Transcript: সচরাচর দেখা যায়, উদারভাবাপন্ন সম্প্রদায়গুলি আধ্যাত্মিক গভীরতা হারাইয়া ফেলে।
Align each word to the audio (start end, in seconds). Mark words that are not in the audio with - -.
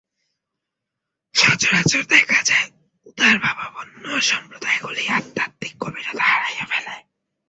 সচরাচর 1.35 2.01
দেখা 2.05 2.39
যায়, 2.43 2.67
উদারভাবাপন্ন 3.05 4.03
সম্প্রদায়গুলি 4.21 5.03
আধ্যাত্মিক 5.09 5.73
গভীরতা 5.79 6.23
হারাইয়া 6.23 6.65
ফেলে। 6.65 6.95